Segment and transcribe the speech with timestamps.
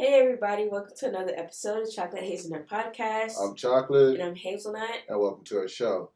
[0.00, 3.34] Hey everybody, welcome to another episode of Chocolate Hazelnut Podcast.
[3.38, 4.88] I'm Chocolate, and I'm Hazelnut.
[5.06, 6.10] and welcome to our show.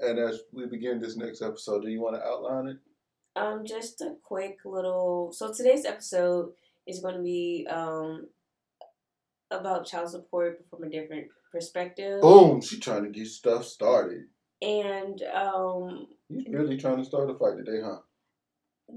[0.00, 2.78] And as we begin this next episode, do you want to outline it?
[3.40, 5.30] Um, just a quick little.
[5.32, 6.50] So today's episode
[6.84, 8.26] is going to be um
[9.52, 12.20] about child support from a different perspective.
[12.20, 12.60] Boom!
[12.60, 14.24] She trying to get stuff started.
[14.62, 17.98] And um, You really trying to start a fight today, huh?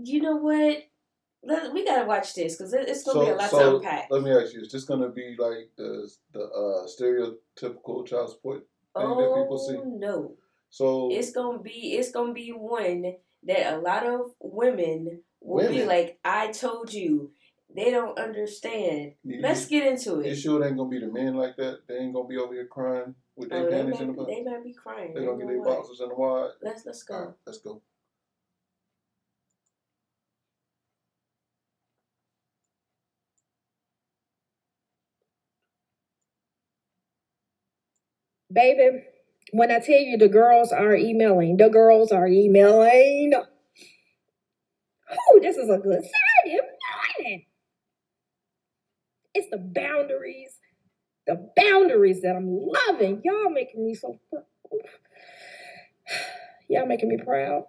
[0.04, 0.78] you know what?
[1.44, 4.08] Let, we gotta watch this because it, it's gonna be a lot to unpack.
[4.12, 8.66] let me ask you: Is this gonna be like the the uh, stereotypical child support
[8.96, 9.76] thing that people see?
[9.78, 10.36] Oh no!
[10.70, 15.84] So It's gonna be it's gonna be one that a lot of women will be
[15.86, 17.32] like, "I told you."
[17.74, 19.14] They don't understand.
[19.24, 20.36] you, Let's get into you it.
[20.36, 21.88] sure it ain't gonna be the men like that?
[21.88, 24.28] They ain't gonna be over here crying with their Oh, they, panties in the butt.
[24.28, 25.14] they might be crying.
[25.14, 25.78] They You gonna get their what?
[25.78, 26.50] boxers in the wide.
[26.62, 27.18] Let's let's go.
[27.18, 27.82] Right, let's go.
[38.52, 39.04] Baby,
[39.52, 43.34] when I tell you the girls are emailing, the girls are emailing.
[45.10, 46.60] Whew, this is a good Saturday
[47.20, 47.46] morning.
[49.34, 50.54] It's the boundaries,
[51.28, 53.22] the boundaries that I'm loving.
[53.24, 54.20] Y'all making me so
[56.70, 57.66] Y'all making me proud.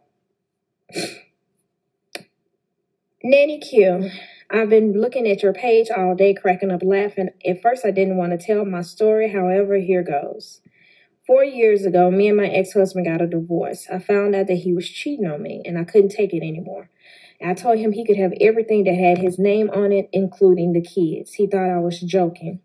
[3.24, 4.10] Nanny Q,
[4.50, 7.30] I've been looking at your page all day, cracking up laughing.
[7.46, 9.32] At first, I didn't want to tell my story.
[9.32, 10.61] However, here goes.
[11.32, 13.86] Four years ago, me and my ex husband got a divorce.
[13.90, 16.90] I found out that he was cheating on me and I couldn't take it anymore.
[17.42, 20.82] I told him he could have everything that had his name on it, including the
[20.82, 21.32] kids.
[21.32, 22.60] He thought I was joking.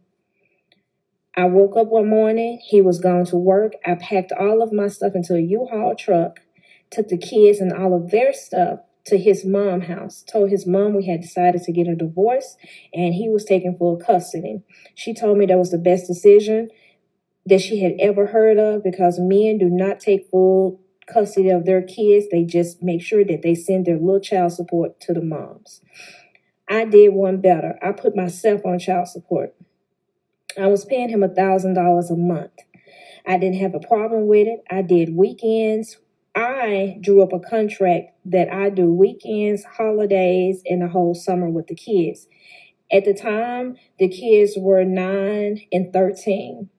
[1.33, 3.71] I woke up one morning, he was gone to work.
[3.85, 6.41] I packed all of my stuff into a U Haul truck,
[6.91, 10.93] took the kids and all of their stuff to his mom house, told his mom
[10.93, 12.57] we had decided to get a divorce
[12.93, 14.61] and he was taking full custody.
[14.93, 16.67] She told me that was the best decision
[17.48, 20.81] that she had ever heard of because men do not take full
[21.12, 22.28] custody of their kids.
[22.30, 25.81] They just make sure that they send their little child support to the moms.
[26.69, 27.80] I did one better.
[27.81, 29.56] I put myself on child support.
[30.59, 32.52] I was paying him a thousand dollars a month.
[33.25, 34.63] I didn't have a problem with it.
[34.69, 35.97] I did weekends.
[36.36, 41.68] I drew up a contract that I do weekends, holidays, and the whole summer with
[41.68, 42.28] the kids.
[42.91, 46.69] At the time, the kids were nine and 13.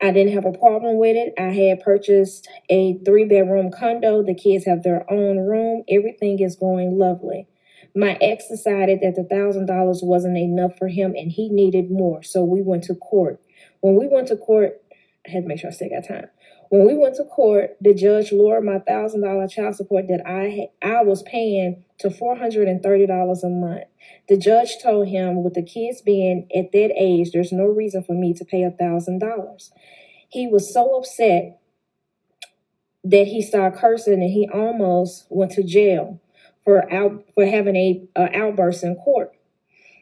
[0.00, 1.32] I didn't have a problem with it.
[1.38, 4.22] I had purchased a three bedroom condo.
[4.22, 5.84] The kids have their own room.
[5.88, 7.48] Everything is going lovely.
[7.94, 12.22] My ex decided that the thousand dollars wasn't enough for him and he needed more.
[12.22, 13.40] So we went to court.
[13.80, 14.82] When we went to court,
[15.26, 16.26] I had to make sure I still got time.
[16.70, 20.68] When we went to court, the judge lowered my thousand dollar child support that I
[20.82, 23.84] I was paying to four hundred and thirty dollars a month.
[24.28, 28.14] The judge told him, with the kids being at that age, there's no reason for
[28.14, 29.70] me to pay a thousand dollars.
[30.28, 31.60] He was so upset
[33.04, 36.20] that he started cursing and he almost went to jail
[36.64, 39.32] for out for having a, a outburst in court.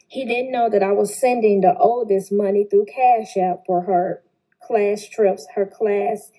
[0.08, 4.22] He didn't know that I was sending the oldest money through Cash App for her
[4.62, 6.30] class trips, her class,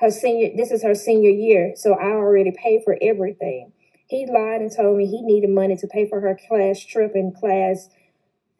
[0.00, 0.50] her senior.
[0.56, 3.72] This is her senior year, so I already paid for everything.
[4.08, 7.34] He lied and told me he needed money to pay for her class trip and
[7.34, 7.88] class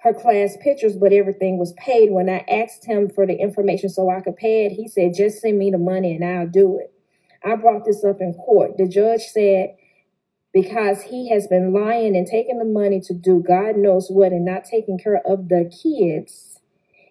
[0.02, 2.10] her class pictures, but everything was paid.
[2.10, 5.40] When I asked him for the information so I could pay it, he said, just
[5.40, 6.92] send me the money and I'll do it.
[7.44, 8.78] I brought this up in court.
[8.78, 9.76] The judge said,
[10.54, 14.44] because he has been lying and taking the money to do God knows what and
[14.44, 16.60] not taking care of the kids,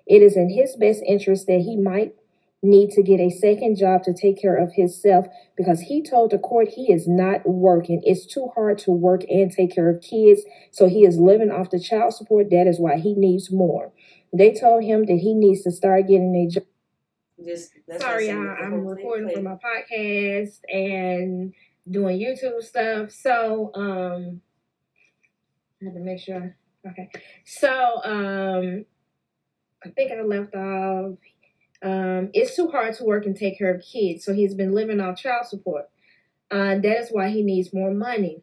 [0.07, 2.15] it is in his best interest that he might
[2.61, 6.37] need to get a second job to take care of himself because he told the
[6.37, 8.01] court he is not working.
[8.03, 11.69] It's too hard to work and take care of kids, so he is living off
[11.69, 12.49] the child support.
[12.49, 13.93] That is why he needs more.
[14.33, 16.63] They told him that he needs to start getting a job.
[17.45, 18.39] Just Sorry, y'all.
[18.39, 18.57] I'm saying.
[18.61, 21.53] I'm Hopefully recording for my podcast and
[21.89, 23.11] doing YouTube stuff.
[23.11, 24.41] So, um,
[25.81, 26.55] I had to make sure.
[26.85, 27.09] Okay.
[27.45, 27.69] So,
[28.03, 28.85] um,
[29.83, 31.15] I think I left off.
[31.81, 34.99] Um, it's too hard to work and take care of kids, so he's been living
[34.99, 35.89] off child support.
[36.51, 38.41] Uh, that is why he needs more money.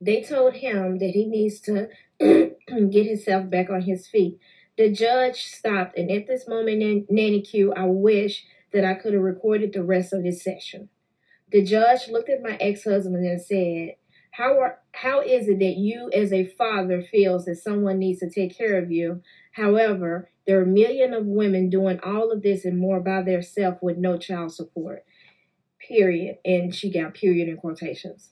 [0.00, 1.88] They told him that he needs to
[2.18, 4.38] get himself back on his feet.
[4.76, 9.14] The judge stopped, and at this moment, Nan- Nanny Q, I wish that I could
[9.14, 10.88] have recorded the rest of this session.
[11.50, 13.96] The judge looked at my ex-husband and said,
[14.32, 18.28] "How are how is it that you, as a father, feels that someone needs to
[18.28, 19.22] take care of you?
[19.52, 23.78] However, there are a million of women doing all of this and more by themselves
[23.82, 25.04] with no child support.
[25.78, 28.30] Period." And she got period in quotations.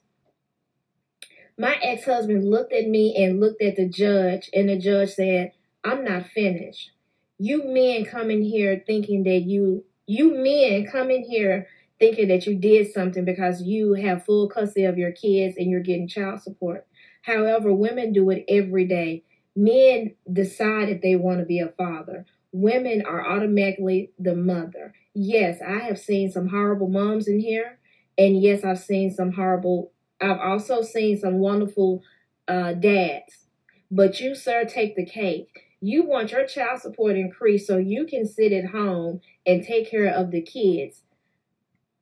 [1.56, 5.52] My ex husband looked at me and looked at the judge, and the judge said,
[5.84, 6.90] I'm not finished.
[7.38, 11.68] You men come in here thinking that you, you men come in here
[12.00, 15.80] thinking that you did something because you have full custody of your kids and you're
[15.80, 16.86] getting child support.
[17.22, 19.22] However, women do it every day.
[19.56, 22.26] Men decide if they want to be a father.
[22.52, 24.94] Women are automatically the mother.
[25.14, 27.78] Yes, I have seen some horrible moms in here.
[28.16, 32.02] And yes, I've seen some horrible, I've also seen some wonderful
[32.46, 33.46] uh, dads.
[33.90, 35.48] But you, sir, take the cake.
[35.80, 40.08] You want your child support increased so you can sit at home and take care
[40.08, 41.02] of the kids.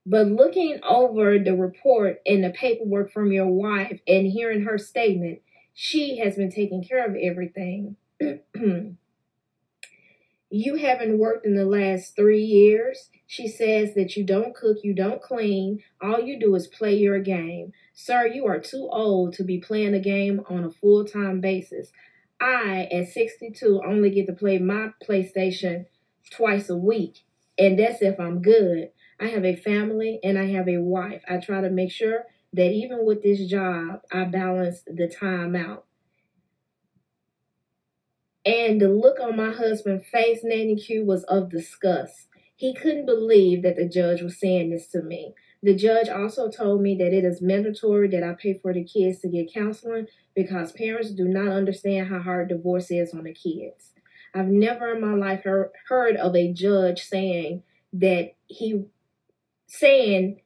[0.05, 5.41] But looking over the report and the paperwork from your wife and hearing her statement,
[5.75, 7.97] she has been taking care of everything.
[10.51, 13.09] you haven't worked in the last three years.
[13.27, 17.21] She says that you don't cook, you don't clean, all you do is play your
[17.21, 17.73] game.
[17.95, 21.91] Sir, you are too old to be playing a game on a full time basis.
[22.41, 25.87] I, at 62, only get to play my PlayStation
[26.31, 27.21] twice a week,
[27.57, 28.91] and that's if I'm good.
[29.21, 31.23] I have a family and I have a wife.
[31.29, 35.85] I try to make sure that even with this job, I balance the time out.
[38.45, 42.27] And the look on my husband's face, Nanny Q, was of disgust.
[42.57, 45.35] He couldn't believe that the judge was saying this to me.
[45.63, 49.21] The judge also told me that it is mandatory that I pay for the kids
[49.21, 53.93] to get counseling because parents do not understand how hard divorce is on the kids.
[54.35, 57.63] I've never in my life heard, heard of a judge saying
[57.93, 58.85] that he
[59.67, 60.41] saying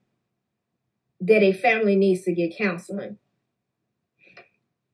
[1.21, 3.19] that a family needs to get counseling.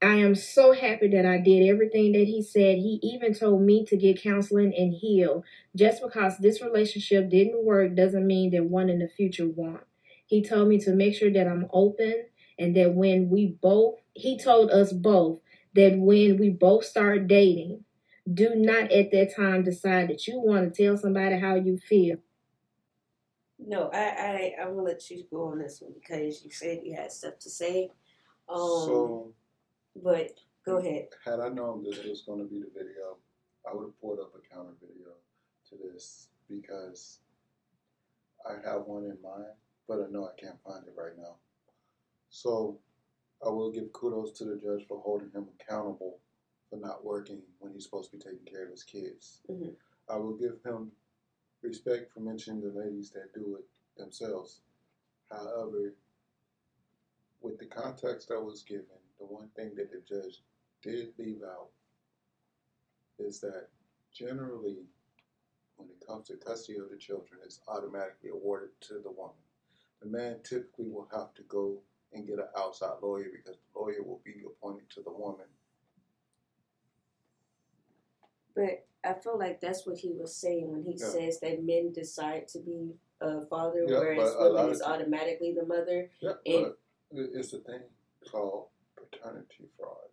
[0.03, 2.79] I am so happy that I did everything that he said.
[2.79, 5.45] He even told me to get counseling and heal.
[5.77, 9.85] Just because this relationship didn't work doesn't mean that one in the future won't.
[10.27, 12.25] He told me to make sure that I'm open
[12.59, 15.41] and that when we both, he told us both
[15.75, 17.85] that when we both start dating,
[18.33, 22.17] do not at that time decide that you want to tell somebody how you feel.
[23.67, 26.95] No, I, I, I'm gonna let you go on this one because you said you
[26.95, 27.91] had stuff to say.
[28.49, 29.33] Um, so,
[30.03, 30.33] but
[30.65, 31.09] go ahead.
[31.25, 33.17] had I known that it was going to be the video,
[33.69, 35.13] I would have pulled up a counter video
[35.71, 37.21] to this because
[38.47, 39.47] I have one in mind,
[39.89, 41.37] but I know I can't find it right now.
[42.31, 42.79] So,
[43.45, 46.19] I will give kudos to the judge for holding him accountable
[46.71, 49.41] for not working when he's supposed to be taking care of his kids.
[49.51, 49.75] Mhm.
[50.09, 50.91] I will give him
[51.63, 53.65] respect for mentioning the ladies that do it
[53.97, 54.61] themselves.
[55.31, 55.95] However,
[57.41, 58.87] with the context that was given,
[59.19, 60.43] the one thing that the judge
[60.83, 61.69] did leave out
[63.19, 63.69] is that
[64.13, 64.79] generally,
[65.77, 69.35] when it comes to custody of the children, it's automatically awarded to the woman.
[70.01, 71.79] The man typically will have to go
[72.13, 75.47] and get an outside lawyer because the lawyer will be appointed to the woman.
[78.55, 81.09] But I feel like that's what he was saying when he Yeah.
[81.09, 84.83] says that men decide to be a father, Yeah, whereas but a lot women is
[84.83, 86.11] automatically the mother.
[86.21, 86.75] Yeah, And-
[87.11, 87.83] it's a thing
[88.31, 90.09] called paternity fraud.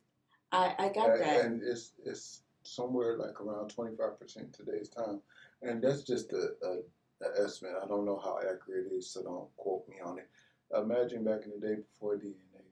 [0.51, 1.45] I, I got and, that.
[1.45, 5.21] and it's it's somewhere like around twenty five percent today's time,
[5.62, 6.81] and that's just a, a,
[7.25, 7.75] a estimate.
[7.81, 10.27] I don't know how accurate it is, so don't quote me on it.
[10.75, 12.63] Imagine back in the day before DNA,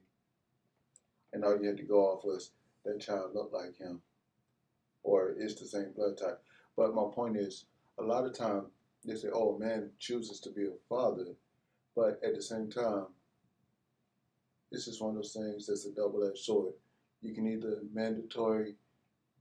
[1.32, 2.50] and all you had to go off was
[2.84, 4.02] that child looked like him,
[5.02, 6.40] or it's the same blood type.
[6.76, 7.64] But my point is,
[7.98, 8.66] a lot of time
[9.04, 11.34] they say, "Oh, man chooses to be a father,"
[11.94, 13.06] but at the same time,
[14.70, 16.74] this is one of those things that's a double edged sword
[17.20, 18.74] you can either mandatory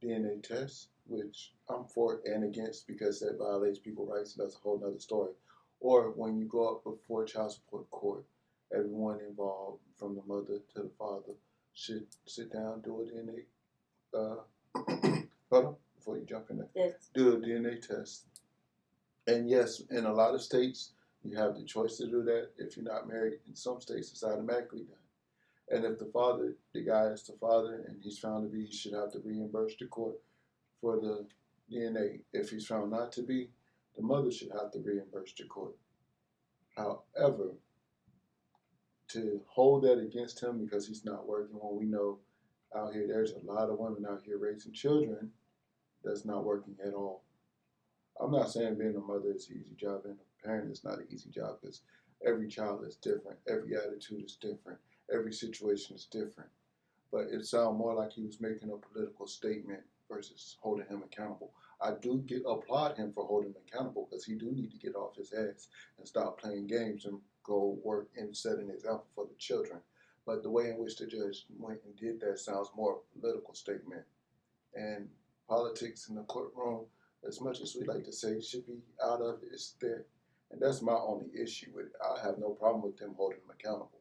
[0.02, 4.60] DNA test, which I'm for and against because that violates people's rights, and that's a
[4.60, 5.34] whole other story.
[5.80, 8.26] Or when you go up before child support court,
[8.74, 11.34] everyone involved, from the mother to the father,
[11.74, 13.46] should sit down, do a DNA.
[14.14, 18.26] Uh, hold on, before you jump in there, That's, do a DNA test.
[19.28, 20.92] And yes, in a lot of states,
[21.24, 22.50] you have the choice to do that.
[22.58, 24.96] If you're not married, in some states, it's automatically done.
[25.70, 28.72] And if the father, the guy is the father, and he's found to be, he
[28.72, 30.16] should have to reimburse the court
[30.80, 31.26] for the
[31.70, 32.22] DNA.
[32.32, 33.50] If he's found not to be,
[33.98, 35.76] the mother should have to reimburse the court.
[36.76, 37.52] However,
[39.10, 42.20] to hold that against him because he's not working when we know
[42.76, 45.32] out here there's a lot of women out here raising children
[46.04, 47.24] that's not working at all.
[48.20, 51.00] I'm not saying being a mother is an easy job, and a parent is not
[51.00, 51.82] an easy job because
[52.26, 54.80] every child is different, every attitude is different,
[55.14, 56.50] every situation is different.
[57.12, 61.52] But it sounded more like he was making a political statement versus holding him accountable.
[61.82, 64.96] I do get applaud him for holding him accountable because he do need to get
[64.96, 69.26] off his ass and stop playing games and go work and set an example for
[69.26, 69.80] the children.
[70.26, 74.04] But the way in which the judge went and did that sounds more political statement.
[74.76, 75.08] And
[75.48, 76.86] politics in the courtroom,
[77.28, 80.06] as much as we like to say, should be out of it, it's there.
[80.52, 81.92] And that's my only issue with it.
[82.02, 84.00] I have no problem with them holding them accountable.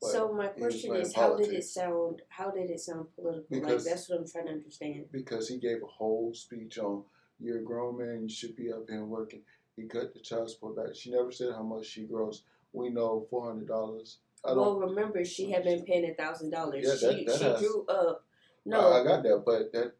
[0.00, 2.22] But so my question is, how did it sound?
[2.28, 3.60] How did it sound political?
[3.60, 5.06] like that's what I'm trying to understand.
[5.12, 7.04] because he gave a whole speech on
[7.40, 9.42] you're a grown man, you should be up here and working.
[9.76, 10.94] He cut the child support back.
[10.94, 12.42] She never said how much she grows.
[12.72, 14.18] We know four hundred dollars.
[14.44, 14.88] I Well, don't.
[14.90, 16.84] remember she had been paying a thousand dollars.
[17.00, 18.24] She that she has- grew up.
[18.66, 19.92] No, I, I got that, but that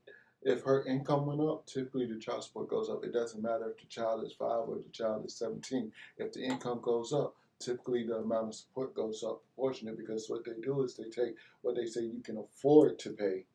[0.45, 3.03] if her income went up, typically the child support goes up.
[3.05, 5.91] It doesn't matter if the child is five or the child is seventeen.
[6.19, 10.45] If the income goes up, typically the amount of support goes up proportionate because what
[10.45, 13.47] they do is they take what they say you can afford to pay,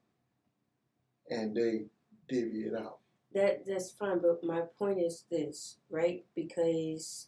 [1.30, 1.86] and they
[2.28, 2.98] divvy it out.
[3.34, 4.20] that that's fine.
[4.20, 6.26] But my point is this, right?
[6.36, 7.28] Because,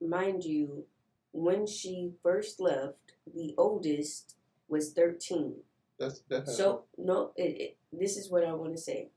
[0.00, 0.84] mind you,
[1.32, 4.36] when she first left, the oldest
[4.68, 5.54] was thirteen.
[5.98, 6.48] That's that.
[6.48, 9.08] So no, it, it, this is what I want to say.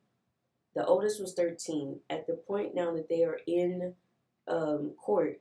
[0.75, 1.99] The oldest was thirteen.
[2.09, 3.93] At the point now that they are in
[4.47, 5.39] um, court,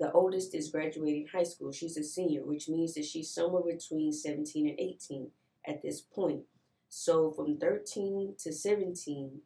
[0.00, 1.70] the oldest is graduating high school.
[1.72, 5.30] She's a senior, which means that she's somewhere between seventeen and eighteen
[5.66, 6.42] at this point.
[6.88, 9.40] So from thirteen to seventeen,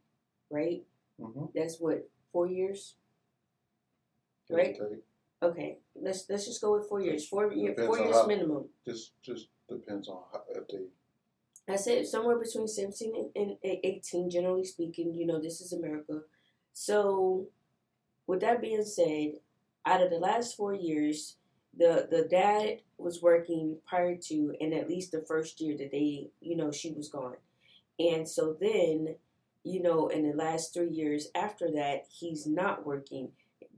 [0.50, 0.82] right?
[1.20, 2.94] hmm That's what four years.
[4.50, 4.78] Right.
[5.42, 7.28] Okay, let's let's just go with four years.
[7.28, 8.64] Four year, four years how- minimum.
[8.86, 10.78] Just just depends on how, if they.
[11.68, 15.14] I said somewhere between 17 and, and 18, generally speaking.
[15.14, 16.20] You know, this is America.
[16.72, 17.46] So,
[18.26, 19.34] with that being said,
[19.84, 21.36] out of the last four years,
[21.76, 26.30] the the dad was working prior to, and at least the first year that they,
[26.40, 27.36] you know, she was gone.
[27.98, 29.16] And so then,
[29.64, 33.30] you know, in the last three years after that, he's not working.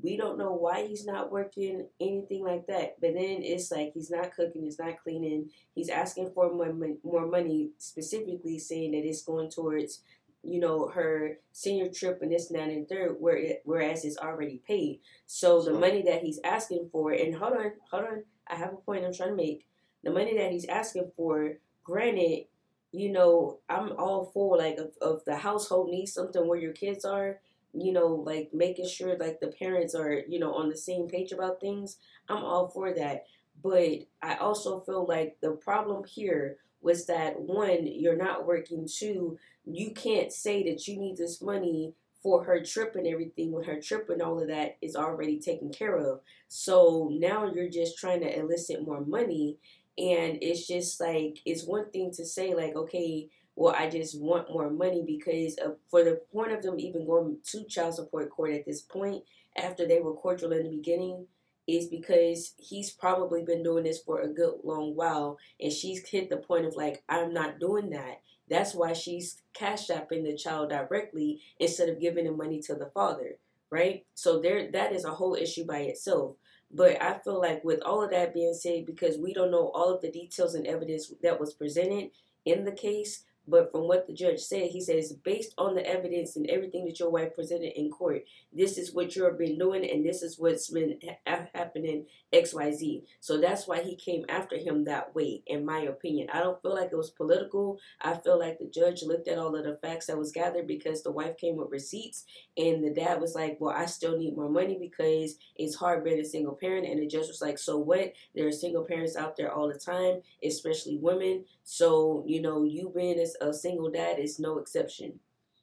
[0.03, 2.97] We don't know why he's not working, anything like that.
[3.01, 7.27] But then it's like he's not cooking, he's not cleaning, he's asking for more more
[7.27, 10.03] money, specifically saying that it's going towards,
[10.43, 14.19] you know, her senior trip and this and that and third, where it, whereas it's
[14.19, 15.01] already paid.
[15.27, 18.77] So the money that he's asking for, and hold on, hold on, I have a
[18.77, 19.67] point I'm trying to make.
[20.03, 22.47] The money that he's asking for, granted,
[22.93, 27.05] you know, I'm all for like if, if the household needs something where your kids
[27.05, 27.41] are,
[27.73, 31.33] you know, like making sure like the parents are, you know, on the same page
[31.33, 31.97] about things.
[32.29, 33.25] I'm all for that.
[33.63, 38.89] But I also feel like the problem here was that one, you're not working.
[38.91, 43.65] Two, you can't say that you need this money for her trip and everything when
[43.65, 46.21] her trip and all of that is already taken care of.
[46.49, 49.59] So now you're just trying to elicit more money.
[49.99, 54.51] And it's just like, it's one thing to say, like, okay, well, I just want
[54.51, 58.53] more money because of, for the point of them even going to child support court
[58.53, 59.25] at this point,
[59.57, 61.27] after they were cordial in the beginning,
[61.67, 66.29] is because he's probably been doing this for a good long while and she's hit
[66.29, 68.21] the point of like i'm not doing that.
[68.49, 72.91] That's why she's cash shopping the child directly instead of giving the money to the
[72.93, 73.37] father
[73.71, 74.05] right?
[74.15, 76.37] So there that is a whole issue by itself.
[76.73, 79.95] But i feel like with all of that being said because we don't know all
[79.95, 82.11] of the details and evidence that was presented
[82.45, 86.37] in the case but from what the judge said, he says, based on the evidence
[86.37, 90.05] and everything that your wife presented in court, this is what you've been doing and
[90.05, 95.15] this is what's been ha- happening xyz so that's why he came after him that
[95.15, 96.29] way in my opinion.
[96.33, 97.79] I don't feel like it was political.
[98.01, 101.03] I feel like the judge looked at all of the facts that was gathered because
[101.03, 102.25] the wife came with receipts
[102.57, 106.21] and the dad was like well i still need more money because it's hard being
[106.21, 106.87] a single parent.
[106.87, 108.13] And the judge was like so what?
[108.35, 112.93] There are single parents out there all the time especially women so you know you
[112.95, 115.13] being as a single dad is no exception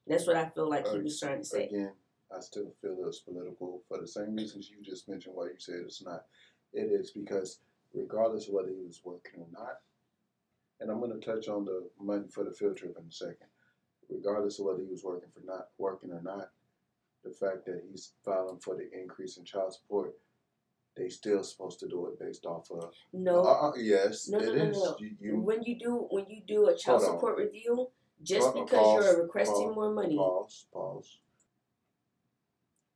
[0.07, 1.91] that's what i feel like he was trying to say Again,
[2.35, 5.81] I still feel it's political for the same reasons you just mentioned why you said
[5.83, 6.25] it's not.
[6.73, 7.59] It is because
[7.93, 9.79] regardless of whether he was working or not,
[10.79, 13.47] and I'm going to touch on the money for the field trip in a second.
[14.09, 16.51] Regardless of whether he was working for not working or not,
[17.23, 20.13] the fact that he's filing for the increase in child support,
[20.97, 22.91] they still supposed to do it based off of.
[23.13, 24.77] no Uh, uh, yes, No, it no, is.
[24.77, 24.95] no, no.
[24.99, 27.17] You, you when you do when you do a child Hold on.
[27.17, 27.87] support review,
[28.23, 31.17] just Pa- because pause, you're requesting pause, more money, Pause, pause.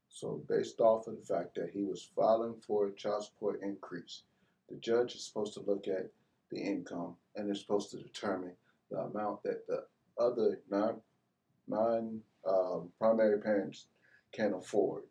[0.09, 4.23] So based off of the fact that he was filing for a child support increase,
[4.69, 6.09] the judge is supposed to look at
[6.51, 8.53] the income and they're supposed to determine
[8.89, 9.85] the amount that the
[10.19, 10.95] other non
[11.67, 13.85] non um, primary parents
[14.33, 15.03] can afford,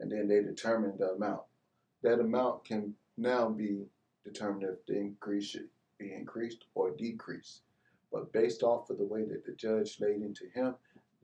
[0.00, 1.42] and then they determine the amount.
[2.06, 3.84] That amount can now be
[4.24, 7.62] determined if the increase should be increased or decreased.
[8.12, 10.76] But based off of the way that the judge laid into him,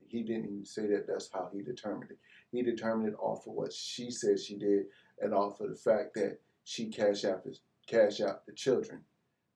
[0.09, 2.17] he didn't even say that that's how he determined it.
[2.51, 4.87] He determined it off of what she said she did
[5.21, 9.05] and off of the fact that she cashed out the cash out the children.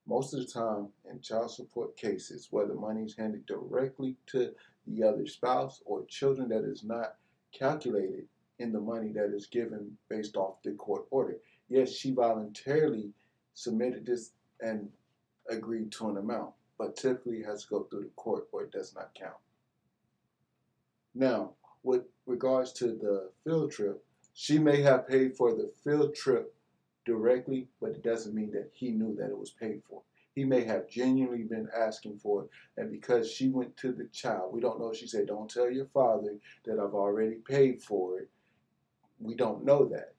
[0.06, 4.54] Most of the time, in child support cases, whether money is handed directly to
[4.86, 7.18] the other spouse or children that is not
[7.52, 8.30] calculated
[8.60, 11.38] in the money that is given based off the court order.
[11.70, 13.12] Yes, she voluntarily
[13.54, 14.90] submitted this and
[15.50, 18.94] agreed to an amount, but typically has to go through the court or it does
[18.96, 19.36] not count.
[21.14, 26.54] Now, with regards to the field trip, she may have paid for the field trip
[27.06, 30.02] directly, but it doesn't mean that he knew that it was paid for.
[30.36, 34.54] He may have genuinely been asking for it, and because she went to the child,
[34.54, 34.94] we don't know.
[34.94, 38.30] She said, "Don't tell your father that I've already paid for it."
[39.20, 40.14] We don't know that,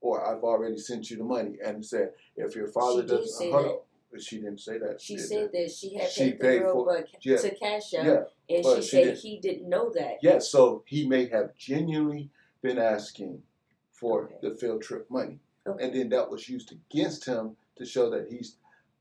[0.00, 3.64] or I've already sent you the money, and said, "If your father She doesn't," hold
[3.64, 3.82] that.
[4.12, 5.00] But she didn't say that.
[5.00, 7.36] She did said that she had She paid the paid girl for- yeah.
[7.36, 8.06] to cash out,
[8.48, 9.18] Yeah, and she she said didn't.
[9.18, 10.18] he didn't know that.
[10.22, 12.30] Yes, so he may have genuinely
[12.62, 13.42] been asking
[13.90, 14.36] for Okay.
[14.42, 15.40] the field trip money.
[15.66, 15.84] Okay.
[15.84, 18.56] And then that was used against him to show that he's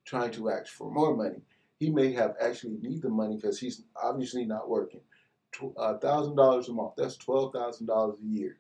[0.05, 1.41] trying to ask for more money.
[1.77, 5.01] He may have actually need the money because he's obviously not working.
[5.61, 8.57] A uh, thousand dollars a month, that's twelve thousand dollars a year.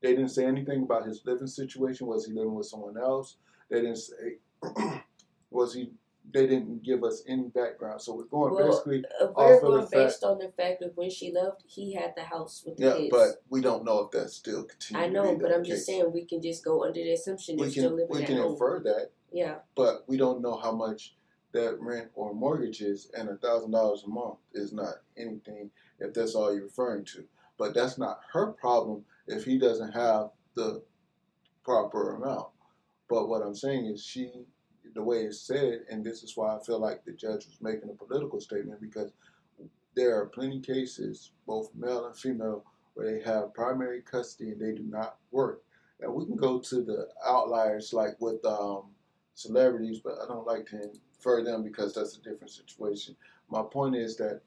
[0.00, 2.06] They didn't say anything about his living situation.
[2.06, 3.36] Was he living with someone else?
[3.68, 4.38] They didn't say
[5.50, 5.90] was he
[6.32, 8.00] they didn't give us any background.
[8.00, 10.48] So we're going Well, basically Uh, Off we're of the going fact- based on the
[10.48, 13.08] fact of when she left, he had the house with the Yeah, kids.
[13.10, 15.10] but we don't know if that's still continuing.
[15.10, 17.96] I know, but I'm just saying we can just go under the assumption we still
[17.96, 18.52] can we can home.
[18.52, 21.16] infer that, Yeah, but we don't know how much
[21.52, 26.12] that rent or mortgage is, and a thousand dollars a month is not anything if
[26.14, 27.24] that's all you're referring to.
[27.60, 30.82] But that's not her problem if he doesn't have the
[31.62, 32.48] proper amount.
[33.06, 34.46] But what I'm saying is she
[34.94, 37.90] the way it's said, and this is why I feel like the judge was making
[37.90, 39.12] a political statement because
[39.94, 42.64] there are plenty cases, both male and female,
[42.94, 45.62] where they have primary custody and they do not work.
[46.00, 48.84] And we can go to the outliers like with um,
[49.34, 53.14] celebrities, but I don't like to infer them because that's a different situation.
[53.50, 54.40] My point is that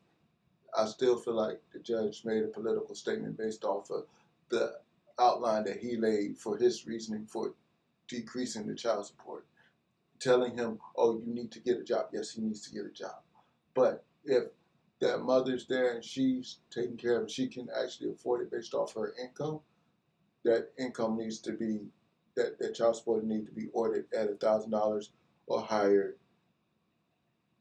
[0.77, 4.05] I still feel like the judge made a political statement based off of
[4.49, 4.73] the
[5.19, 7.53] outline that he laid for his reasoning for
[8.07, 9.45] decreasing the child support.
[10.19, 12.07] Telling him, oh, you need to get a job.
[12.13, 13.21] Yes, he needs to get a job.
[13.73, 14.45] But if
[14.99, 18.73] that mother's there and she's taking care of him, she can actually afford it based
[18.73, 19.59] off her income,
[20.45, 21.81] that income needs to be,
[22.35, 25.11] that, that child support needs to be ordered at a thousand dollars
[25.47, 26.15] or higher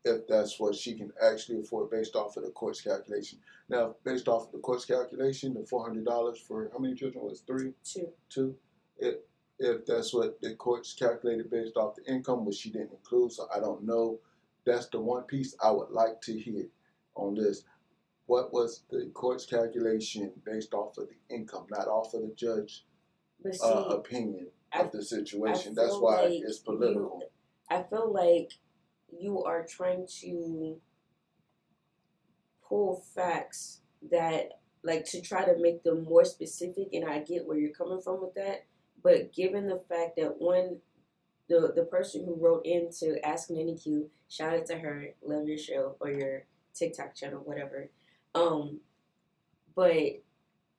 [0.05, 3.39] if that's what she can actually afford based off of the court's calculation.
[3.69, 7.25] Now, based off of the court's calculation, the four hundred dollars for how many children
[7.25, 8.09] was three, two.
[8.29, 8.55] two?
[8.99, 9.17] If
[9.59, 13.47] if that's what the court's calculated based off the income, which she didn't include, so
[13.55, 14.19] I don't know.
[14.65, 16.67] That's the one piece I would like to hear
[17.15, 17.65] on this.
[18.27, 22.85] What was the court's calculation based off of the income, not off of the judge
[23.43, 25.75] But see, uh, opinion I- of the situation?
[25.75, 27.21] That's why like it's political.
[27.21, 27.27] You,
[27.77, 28.53] I feel like
[29.19, 30.81] you are trying to
[32.67, 37.59] pull facts that, like, to try to make them more specific, and I get where
[37.59, 38.67] you're coming from with that.
[39.03, 40.79] But given the fact that one,
[41.49, 45.59] the the person who wrote into Ask Nanny Q, shout out to her, love your
[45.59, 46.45] show or your
[46.75, 47.91] TikTok channel, whatever.
[48.35, 48.81] Um,
[49.75, 50.23] but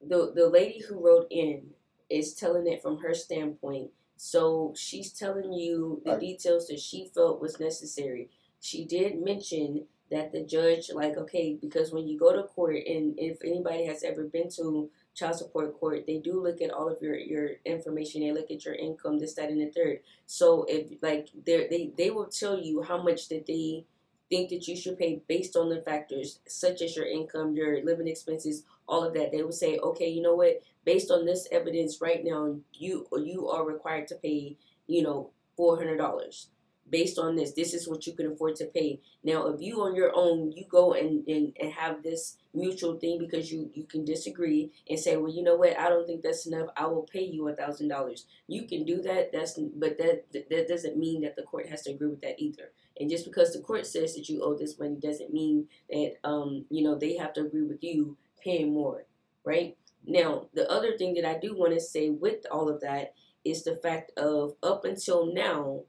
[0.02, 1.72] the the lady who wrote in
[2.10, 3.92] is telling it from her standpoint.
[4.24, 8.30] So she's telling you the details that she felt was necessary.
[8.62, 13.16] She did mention that the judge, like, okay, because when you go to court, and
[13.18, 17.02] if anybody has ever been to child support court, they do look at all of
[17.02, 18.22] your your information.
[18.22, 20.00] They look at your income, this, that, and the third.
[20.26, 23.84] So if like they they they will tell you how much that they
[24.30, 28.08] think that you should pay based on the factors such as your income, your living
[28.08, 29.34] expenses, all of that.
[29.34, 30.62] They will say, okay, you know what?
[30.86, 35.78] Based on this evidence right now, you you are required to pay, you know, four
[35.78, 36.48] hundred dollars.
[36.90, 39.00] Based on this, this is what you can afford to pay.
[39.24, 43.18] Now, if you on your own, you go and, and, and have this mutual thing
[43.18, 46.46] because you, you can disagree and say, well, you know what, I don't think that's
[46.46, 46.68] enough.
[46.76, 48.26] I will pay you a thousand dollars.
[48.48, 49.32] You can do that.
[49.32, 52.72] That's but that that doesn't mean that the court has to agree with that either.
[53.00, 56.66] And just because the court says that you owe this money doesn't mean that um
[56.70, 59.06] you know they have to agree with you paying more,
[59.46, 59.78] right?
[60.06, 63.14] Now, the other thing that I do want to say with all of that
[63.46, 65.84] is the fact of up until now,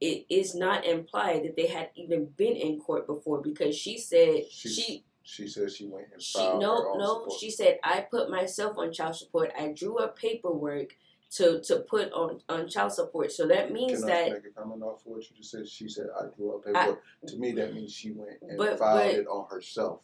[0.00, 4.50] it is not implied that they had even been in court before because she said
[4.50, 7.40] She- she She said she went and she filed no no support.
[7.40, 9.50] she said I put myself on child support.
[9.58, 10.94] I drew up paperwork
[11.32, 13.32] to to put on on child support.
[13.32, 15.66] So that means Can that I make a comment off of what you just said?
[15.68, 17.02] She said, I drew up paperwork.
[17.26, 20.02] to me, that means she went and But- filed but- it on herself.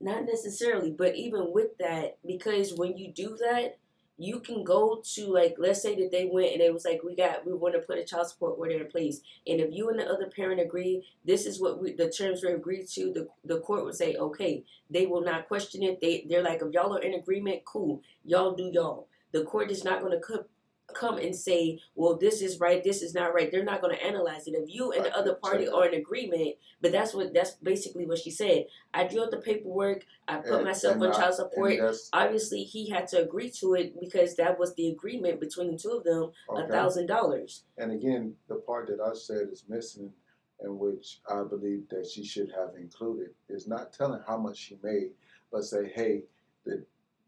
[0.00, 3.78] Not necessarily, but even with that, because when you do that,
[4.18, 7.14] you can go to like let's say that they went and it was like we
[7.14, 9.20] got we want to put a child support order in place.
[9.46, 12.54] And if you and the other parent agree this is what we the terms were
[12.54, 14.64] agreed to the the court would say okay.
[14.88, 16.00] They will not question it.
[16.00, 18.02] They they're like if y'all are in agreement cool.
[18.24, 19.08] Y'all do y'all.
[19.32, 20.44] The court is not going to
[20.94, 23.50] come and say, well, this is right, this is not right.
[23.50, 24.54] They're not going to analyze it.
[24.54, 28.18] If you and the other party are in agreement, but that's what that's basically what
[28.18, 28.66] she said.
[28.94, 30.04] I drew up the paperwork.
[30.28, 31.74] I put And- myself and on I- child support.
[32.12, 35.90] Obviously, he had to agree to it because that was the agreement between the two
[35.90, 36.32] of them.
[36.54, 37.64] A thousand dollars.
[37.76, 40.12] And again, the part that I said is missing,
[40.60, 44.78] and which I believe that she should have included, is not telling how much she
[44.82, 45.10] made,
[45.50, 46.22] but say, hey,
[46.64, 46.84] that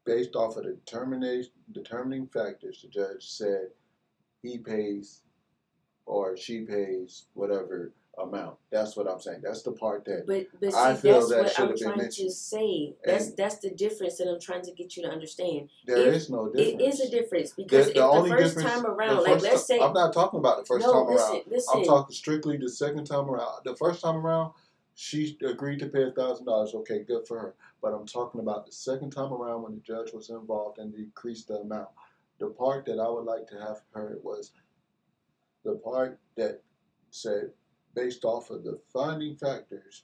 [0.08, 3.68] based off of the determination, determining factors, the judge said
[4.42, 5.20] he pays
[6.06, 7.92] or she pays whatever
[8.22, 8.56] amount.
[8.72, 9.42] That's what I'm saying.
[9.44, 11.76] That's the part that But but see, I feel that's that what should I'm have
[11.78, 12.96] been trying to say.
[13.04, 15.68] That's And- that's the difference that I'm trying to get you to understand.
[15.86, 16.82] there If- is no difference.
[16.82, 19.78] It is a difference because The- the the first difference- time around, like let's say
[19.78, 21.42] I'm not talking about the first no, time listen, around.
[21.48, 21.78] listen.
[21.78, 23.62] I'm talking strictly the second time around.
[23.64, 24.52] The first time around,
[25.00, 26.74] she agreed to pay a thousand dollars.
[26.74, 27.54] Okay, good for her.
[27.80, 31.46] But I'm talking about the second time around when the judge was involved and decreased
[31.46, 31.90] the amount.
[32.40, 34.50] The part that I would like to have heard was
[35.64, 36.62] the part that
[37.12, 37.52] said
[37.94, 40.02] based off of the finding factors,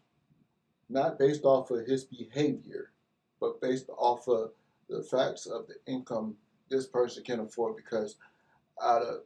[0.89, 2.93] not based off of his behavior,
[3.41, 4.53] but based off of
[4.89, 6.37] the facts of the income
[6.71, 8.17] this person can afford because
[8.81, 9.23] out of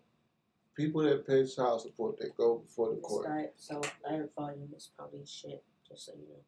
[0.78, 4.90] people that pay child support that go before the court guy- so our volume is
[4.96, 6.40] probably shit, just so you know.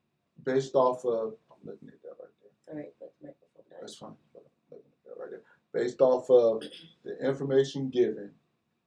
[0.44, 2.74] based off of I'm looking at that right there.
[2.74, 3.80] All right, let the microphone down.
[3.80, 4.10] That's fine.
[4.10, 5.42] I'm looking at that right there.
[5.72, 6.62] Based off of
[7.04, 8.30] the information given,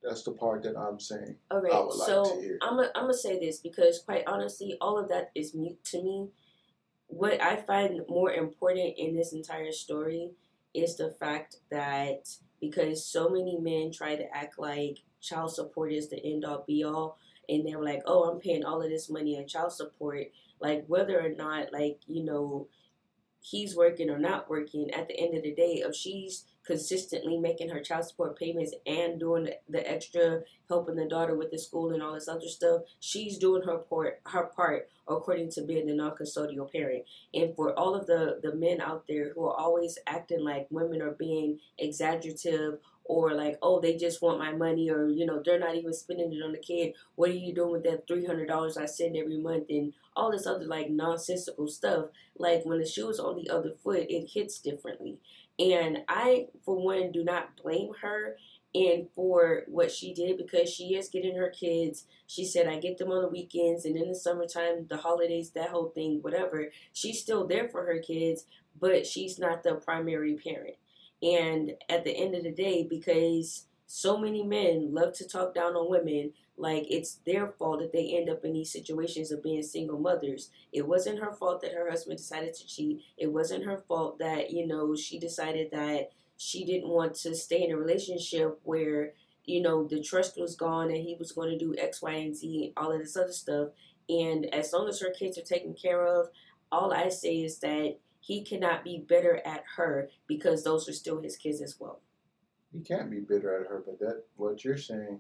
[0.02, 1.36] that's the part that I'm saying.
[1.52, 2.42] All right, like so.
[2.62, 6.02] I'm gonna I'm gonna say this because quite honestly, all of that is mute to
[6.02, 6.30] me.
[7.08, 10.32] What I find more important in this entire story
[10.74, 12.30] is the fact that
[12.60, 16.84] because so many men try to act like child support is the end all be
[16.84, 17.18] all,
[17.50, 20.28] and they're like, oh, I'm paying all of this money on child support,
[20.60, 22.68] like whether or not like you know
[23.44, 27.68] he's working or not working at the end of the day if she's consistently making
[27.70, 32.02] her child support payments and doing the, extra helping the daughter with the school and
[32.02, 36.72] all this other stuff she's doing her part her part according to being the non-custodial
[36.72, 37.04] parent.
[37.34, 41.02] And for all of the the men out there who are always acting like women
[41.02, 45.60] are being exaggerative or like oh they just want my money or you know they're
[45.60, 46.94] not even spending it on the kid.
[47.16, 50.66] What are you doing with that $300 i send every month and all this other
[50.66, 52.08] like nonsensical stuff?
[52.38, 55.20] Like when the shoe is on the other foot it hits differently.
[55.60, 58.38] And i for one do not blame her
[58.76, 62.06] and for what she did because she is getting her kids.
[62.26, 65.70] She said i get them on the weekends and in the summertime the holidays that
[65.70, 66.72] whole thing whatever.
[66.94, 68.46] She's still there for her kids
[68.80, 70.76] but she's not the primary parent
[71.24, 75.76] and at the end of the day because so many men love to talk down
[75.76, 79.64] on women like it's their fault that they end up in these situations of being
[79.64, 80.52] single mothers.
[80.72, 83.02] It wasn't her fault that her husband decided to cheat.
[83.18, 87.64] It wasn't her fault that you know she decided that she didn't want to stay
[87.64, 89.14] in a relationship where
[89.46, 92.36] you know the trust was gone and he was going to do x y and
[92.36, 93.70] z all of this other stuff.
[94.10, 96.28] And as long as her kids are taken care of
[96.72, 101.22] all i say is that he cannot be bitter at her because those are still
[101.22, 102.00] his kids as well
[102.72, 105.20] He can't be bitter at her, but that what you're saying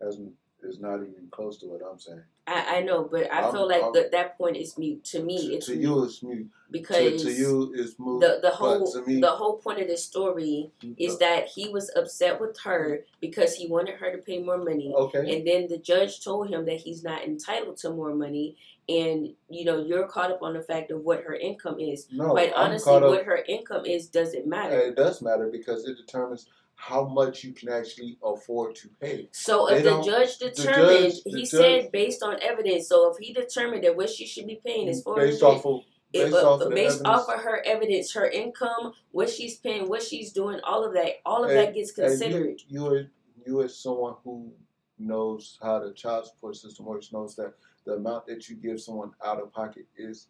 [0.00, 2.22] hasn't is not even close to what I'm saying.
[2.46, 5.22] I, I know, but I I'm- feel like I'm- that that point is mute to
[5.22, 5.48] me.
[5.48, 6.44] to, it's to mute you, it's mute.
[6.44, 8.22] To, because to you, it's moved.
[8.22, 10.94] the the whole to me, the whole point of this story mm-hmm.
[10.98, 14.92] is that he was upset with her because he wanted her to pay more money,
[14.94, 15.36] okay.
[15.36, 18.56] and then the judge told him that he's not entitled to more money,
[18.88, 22.06] and you know you're caught up on the fact of what her income is.
[22.12, 23.10] no, Quite I'm honestly, caught up.
[23.10, 24.78] what her income is doesn't matter.
[24.78, 29.28] It does matter because it determines how much you can actually afford to pay.
[29.32, 32.88] So They if the judge the determined, judge- the he judge- said based on evidence.
[32.88, 35.80] So if he determined that what she should be paying is four based off of
[36.12, 40.02] based but- off of based off of her evidence, her income, what she's paying, what
[40.02, 42.60] she's doing, all of that, all of And- that gets considered.
[42.68, 43.06] you, you, as-
[43.46, 44.52] you as someone who
[44.98, 47.54] knows how the child support system works, knows that
[47.86, 50.28] the amount that you give someone out of pocket is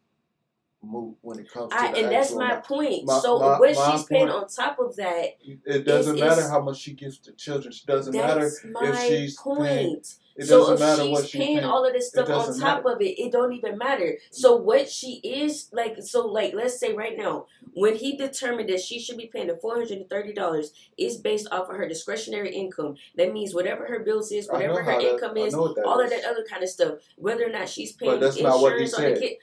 [0.85, 2.65] moot when it comes to I, and that's my amount.
[2.65, 3.05] point.
[3.05, 6.49] My- so my- what my she's paying on top of that, It doesn't It's- matter
[6.49, 7.73] how much she gives to children.
[7.73, 8.51] It doesn't matter.
[8.71, 9.61] my she's point.
[9.63, 10.03] paying-
[10.37, 11.65] It so doesn't if matter she's what she's paying paying.
[11.71, 12.97] all of this stuff on top matter.
[12.97, 14.19] of it, it don't even matter.
[14.33, 18.81] So what she is like, so like, let's say right now, when he determined that
[18.81, 21.87] she should be paying the four hundred and thirty dollars, is based off of her
[21.89, 22.97] discretionary income.
[23.17, 25.67] That means whatever her bills is, whatever her that- income is, all
[26.01, 26.95] of that other kind of stuff.
[27.17, 29.37] Whether or not she's paying But that's not what he insurance on the kid.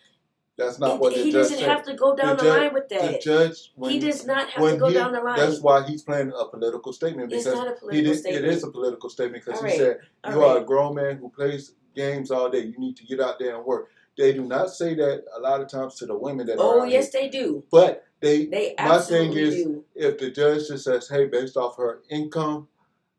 [0.57, 1.69] That's not He- what the he judge doesn't said.
[1.69, 3.21] have to go down the, judge- line with the that.
[3.21, 5.37] judge, when he does not have to go he- down the line.
[5.39, 8.45] That's why he's playing a political statement it's because not a he political did, statement.
[8.45, 9.79] it is a political statement because All he right.
[10.25, 12.59] said you are a grown man who plays games all day.
[12.65, 13.89] You need to get out there and work.
[14.17, 16.83] They do not say that a lot of times to the women that are Oh
[16.83, 17.21] yes, here.
[17.23, 17.63] they do.
[17.71, 19.83] But they They My thing is- do.
[19.95, 22.67] if the judge just says, hey, based off her income,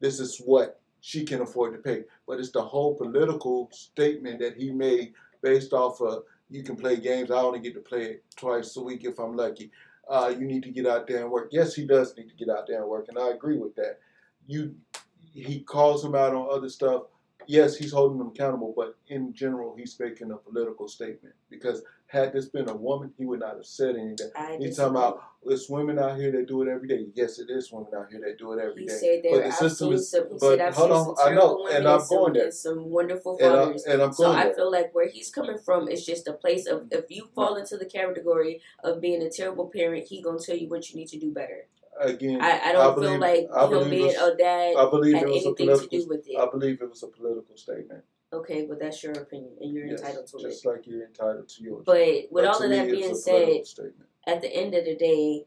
[0.00, 2.04] this is what she can afford to pay.
[2.26, 6.96] But it's the whole political statement that he made based off of you can play
[6.96, 7.30] games.
[7.30, 9.70] I only get to play it twice a week if I'm lucky.
[10.08, 11.48] Uh, you need to get out there and work.
[11.50, 13.98] Yes, he does need to get out there and work, and I agree with that.
[14.46, 14.74] You,
[15.32, 17.04] he calls him out on other stuff.
[17.46, 21.34] Yes, he's holding them accountable, but in general, he's making a political statement.
[21.48, 21.82] Because
[22.12, 24.30] had this been a woman, he would not have said anything.
[24.36, 27.06] I He's talking about it's women out here that do it every day.
[27.14, 29.22] Yes, it is women out here that do it every He day.
[29.30, 30.24] But the system is- some.
[30.38, 32.50] But hold on, I know, and I'm some, going there.
[32.50, 33.84] some wonderful And, I, fathers.
[33.84, 36.66] and I'm So going I feel like where he's coming from is just a place
[36.66, 40.56] of if you fall into the category of being a terrible parent, he gonna tell
[40.56, 41.66] you what you need to do better.
[41.98, 45.14] Again, I, I don't believe, feel like I him believe being a dad I believe
[45.14, 46.38] had it was a anything to do with it.
[46.38, 48.04] I believe it was a political statement.
[48.32, 50.42] Okay, but that's your opinion and you're Yes, entitled to it.
[50.42, 51.82] just like you're entitled to yours.
[51.84, 54.08] But with But all of that being said, statement.
[54.26, 55.46] at the end of the day,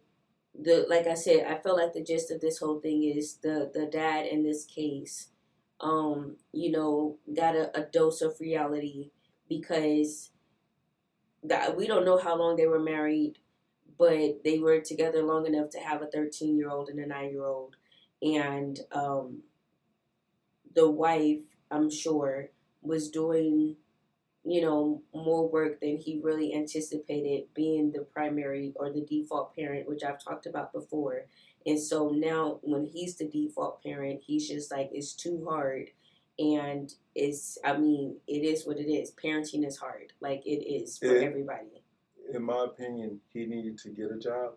[0.54, 3.72] the like I said, I feel like the gist of this whole thing is the
[3.74, 5.30] the dad in this case,
[5.82, 9.12] um, you know, got a, a dose of reality
[9.50, 10.32] because
[11.44, 13.40] that we don't know how long they were married,
[13.98, 17.32] but they were together long enough to have a thirteen year old and a nine
[17.32, 17.76] year old,
[18.22, 19.42] and um,
[20.74, 22.50] the wife, I'm sure,
[22.86, 23.76] was doing
[24.48, 29.90] you know, more work than he really anticipated being the primary or the default parent,
[29.90, 31.26] which I've talked about before.
[31.66, 35.90] And so now when he's the default parent, he's just like, it's too hard.
[36.38, 39.12] And it's, I mean, it is what it is.
[39.12, 40.14] Parenting is hard.
[40.20, 41.82] Like it is for It- everybody.
[42.32, 44.54] In my opinion, he needed to get a job,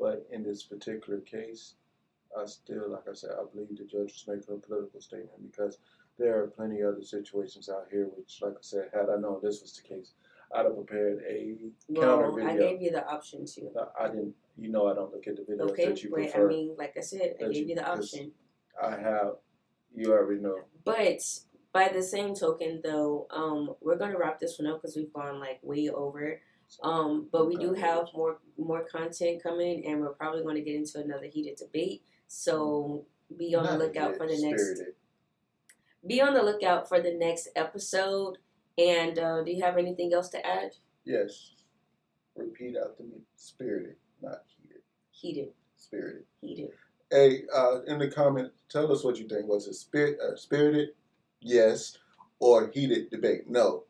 [0.00, 1.74] but in this particular case,
[2.36, 5.78] I still, like I said, I believe the judge was making a political statement because
[6.18, 9.40] there are plenty of other situations out here, which, like I said, had I known
[9.42, 10.14] this was the case,
[10.54, 11.56] I'd have prepared a
[11.94, 13.64] counter Well, I gave you the option to.
[13.74, 14.34] No, I didn't.
[14.56, 16.96] You know, I don't look at the videos Okay, that you but I mean, like
[16.96, 18.32] I said, I gave you- you the option.
[18.80, 19.36] I have.
[19.94, 20.60] You already know.
[20.84, 21.22] But
[21.72, 25.40] by the same token, though, um, we're gonna wrap this one up because we've gone
[25.40, 26.40] like way over.
[26.82, 30.74] Um, but we do have more more content coming, and we're probably going to get
[30.74, 32.02] into another heated debate.
[32.26, 34.94] So be on the lookout for the spirited.
[36.06, 38.38] Be on the lookout for the next episode.
[38.78, 40.72] And uh, do you have anything else to add?
[41.04, 41.52] Yes.
[42.36, 43.22] Repeat after me.
[43.36, 44.82] Spirited, not heated.
[45.10, 46.24] Heated, Spirited.
[46.40, 46.70] heated.
[47.10, 49.46] Hey, uh, in the comment, tell us what you think.
[49.46, 50.90] Was it spirit, uh, spirited?
[51.40, 51.96] Yes.
[52.38, 53.48] Or heated debate?
[53.48, 53.84] No.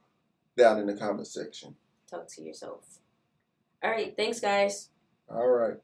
[0.57, 1.75] Down in the comment section.
[2.09, 2.99] Talk to yourself.
[3.83, 4.91] All right, thanks, guys.
[5.29, 5.77] All right.